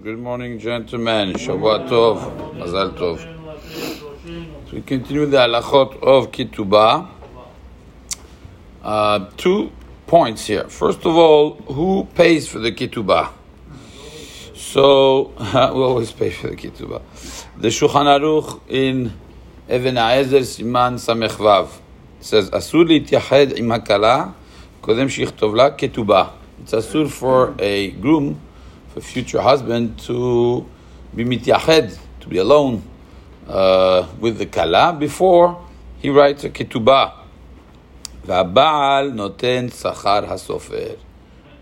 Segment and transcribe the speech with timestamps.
[0.00, 1.32] Good morning, gentlemen.
[1.32, 2.54] Shabbat Tov.
[2.56, 3.18] Mazal Tov.
[4.68, 7.08] So we continue the halachot of Kitubah.
[8.80, 9.72] Uh, two
[10.06, 10.68] points here.
[10.68, 13.32] First of all, who pays for the Kitubah?
[14.54, 17.02] So, we always pay for the Kitubah.
[17.56, 19.12] The Shulchan Aruch in
[19.68, 21.70] Even Ezer Siman Samechvav
[22.20, 24.32] says, Asur litiyahed im hakala
[24.80, 26.30] kodem shi'chtovla la ketubah.
[26.62, 28.40] It's asur for a groom
[29.00, 30.66] future husband to
[31.14, 32.82] be mityahed, to be alone
[33.48, 35.64] uh, with the kala before
[35.98, 37.12] he writes a ketubah.
[38.24, 40.98] Vabal noten sachar hasofer.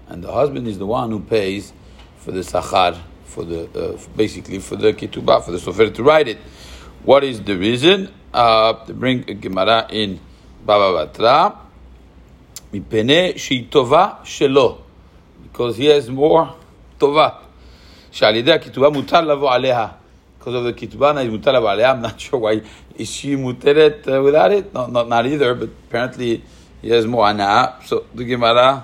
[0.09, 1.73] And the husband is the one who pays
[2.19, 6.29] for the sachar, for the uh, basically for the ketubah, for the sofer to write
[6.29, 6.39] it.
[7.05, 8.13] What is the reason?
[8.35, 10.21] Uh, to bring a Gemara in
[10.65, 11.57] Baba Batra.
[12.73, 14.81] Mipene sheitova shelo.
[15.43, 16.55] Because he has more
[16.98, 17.30] טובה,
[18.12, 19.88] שעל ידי הכתובה מותר לבוא עליה.
[20.40, 21.92] Because of the כתובה, מותר לבוא עליה.
[21.92, 22.62] I'm not sure why.
[22.98, 24.74] Is she מותרת uh, without it?
[24.74, 26.42] No, not, not either, but apparently
[26.82, 27.86] he has more הנאה.
[27.86, 28.84] So the Gemara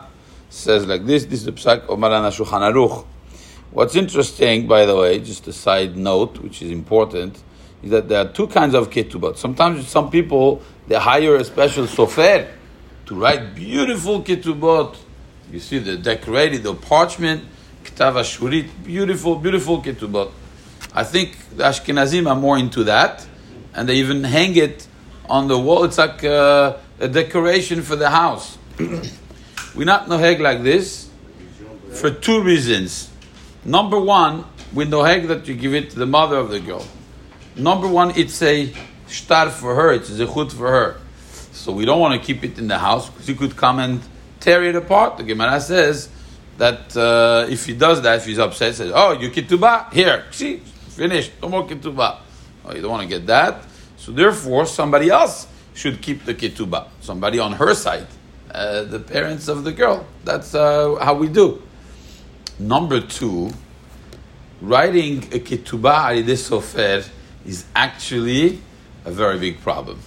[0.49, 3.05] says like this, this is the psak of Maran Shulchan Aruch.
[3.71, 7.38] What's interesting, by the way, just a side note, which is important,
[7.83, 9.38] is that there are two kinds of ketubot.
[9.38, 12.47] Sometimes some people, they hire a special sofer
[13.07, 14.95] to write beautiful ketubot.
[15.52, 17.43] You see the decorated, the parchment,
[17.84, 20.30] Ktav Ashurit, beautiful, beautiful ketubot.
[20.94, 23.27] I think the Ashkenazim are more into that,
[23.74, 24.86] and they even hang it
[25.28, 25.84] on the wall.
[25.84, 28.58] It's like a, a decoration for the house.
[29.74, 31.08] we not noheg like this
[31.92, 33.11] for two reasons.
[33.64, 36.86] Number one, we noheg that you give it to the mother of the girl.
[37.56, 38.72] Number one, it's a
[39.08, 41.00] shtar for her, it's a zechut for her.
[41.52, 44.00] So we don't want to keep it in the house because you could come and
[44.41, 45.19] tear it apart.
[45.19, 46.08] The Gemara says
[46.58, 50.58] that uh, if he does that, if he's upset, says, "Oh, you ketubah here, see,
[50.58, 52.19] finished, no more ketubah."
[52.64, 53.62] Oh, you don't want to get that.
[53.97, 56.89] So therefore, somebody else should keep the ketubah.
[57.01, 58.07] Somebody on her side,
[58.51, 60.07] uh, the parents of the girl.
[60.24, 61.62] That's uh, how we do.
[62.58, 63.51] Number two,
[64.61, 67.08] writing a ketubah al sofer
[67.45, 68.61] is actually
[69.05, 69.98] a very big problem.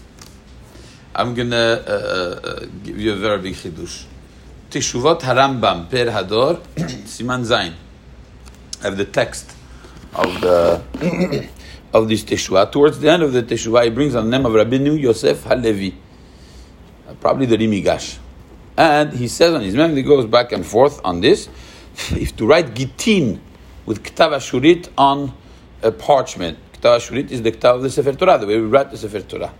[1.14, 4.06] I'm gonna uh, uh, give you a very big chidush.
[4.76, 6.60] Teshuvot Harambam Pe'er Hador
[7.06, 7.74] Siman Zain.
[8.82, 9.56] I have the text
[10.14, 10.82] of the
[11.94, 12.74] of this Teshuvah.
[12.74, 15.96] Towards the end of the Teshuvah, he brings on the name of Rabbeinu Yosef Halevi,
[17.22, 18.18] probably the Ri Migash,
[18.76, 21.48] and he says on his memory, he goes back and forth on this.
[22.12, 23.40] if to write Gitin
[23.86, 25.34] with Ktav Ashurit on
[25.84, 28.92] a parchment, Ktav Ashurit is the Ktav of the Sefer Torah, the way we write
[28.92, 29.54] the Sefer Torah.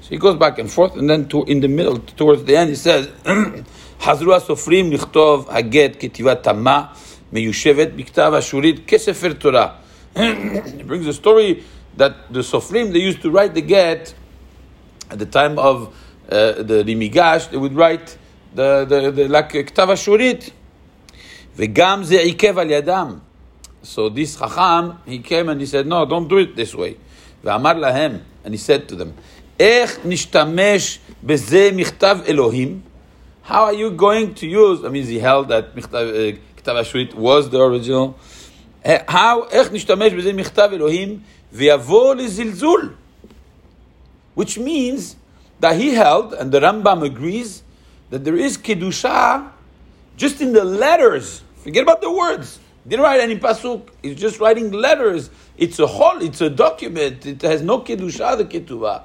[0.00, 2.70] So he goes back and forth, and then to, in the middle, towards the end,
[2.70, 3.10] he says.
[4.00, 6.82] חזרו הסופרים לכתוב הגט כתיבת תמה
[7.32, 9.68] מיושבת בכתב אשורית כספר תורה.
[10.16, 11.62] It brings a story
[11.96, 14.14] that the Sofrim, they used to write the get
[15.10, 15.76] at the time of
[16.30, 18.16] uh, the Ri Migash, they would write
[18.54, 20.50] the, the, the, like כתב אשורית.
[21.56, 23.18] וגם זה עיכב על ידם.
[23.82, 26.94] So this חכם, he came and he said, no, don't do it this way.
[27.44, 29.12] ואמר להם, and he said to them,
[29.60, 32.80] איך נשתמש בזה מכתב אלוהים?
[33.46, 34.84] How are you going to use?
[34.84, 38.18] I mean, he held that uh, Ktav Ashurit was the original.
[38.84, 39.42] Uh, how,
[44.34, 45.16] Which means
[45.60, 47.62] that he held, and the Rambam agrees,
[48.10, 49.48] that there is Kedusha
[50.16, 51.44] just in the letters.
[51.58, 52.58] Forget about the words.
[52.82, 53.90] He didn't write any pasuk.
[54.02, 55.30] He's just writing letters.
[55.56, 57.24] It's a whole, it's a document.
[57.24, 59.04] It has no Kedusha, the Ketuvah.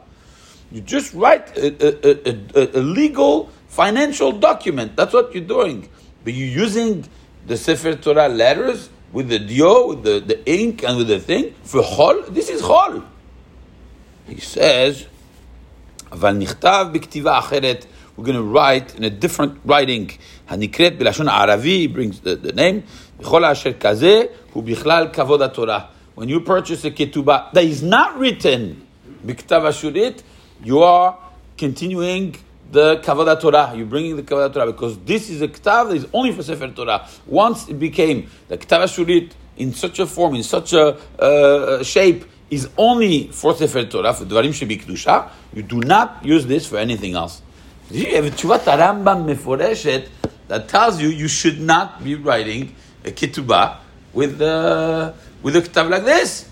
[0.72, 4.96] You just write a, a, a, a legal financial document.
[4.96, 5.88] That's what you're doing.
[6.24, 7.08] But you're using
[7.46, 11.54] the Sefer Torah letters with the dio, with the, the ink, and with the thing
[11.62, 12.26] for chol.
[12.34, 13.04] This is chol.
[14.28, 15.06] He says,
[16.12, 17.86] "אבל נכתב בכתיבה אחרת."
[18.16, 20.10] We're going to write in a different writing.
[20.48, 22.80] הנקראת בלשון הערבי, he brings the, the name.
[23.20, 24.22] בכל אשר כזה
[24.52, 25.80] הוא בכלל כבוד התורה.
[26.16, 28.74] When you purchase a ketubah that is not written
[29.26, 30.22] בכתב אשורית,
[30.63, 31.17] you are
[31.57, 32.35] continuing
[32.71, 33.73] the Kavod Torah.
[33.75, 36.69] You're bringing the Kavod Torah because this is a Ktav that is only for Sefer
[36.69, 37.07] Torah.
[37.25, 42.25] Once it became the Ktav Ashurit in such a form, in such a uh, shape,
[42.49, 46.77] is only for Sefer Torah, for Dvarim Shebi Kedusha, you do not use this for
[46.77, 47.41] anything else.
[47.89, 50.07] You have a Tshuvat Rambam Meforeshet
[50.47, 53.77] that tells you you should not be writing a Ketubah
[54.13, 56.49] with, uh, with a Ktav like this.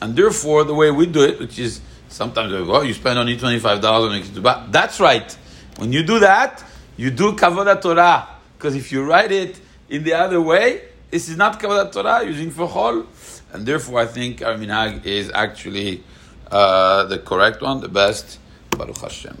[0.00, 1.80] And therefore, the way we do it, which is
[2.12, 5.32] Sometimes you go, oh, you spend only $25 But that's right.
[5.78, 6.62] When you do that,
[6.98, 8.28] you do Kavodat Torah.
[8.58, 12.50] Because if you write it in the other way, this is not Kavodat Torah, using
[12.50, 13.06] for Chol.
[13.54, 16.04] And therefore, I think Arminag is actually
[16.50, 18.38] uh, the correct one, the best.
[18.70, 19.38] Baruch Hashem.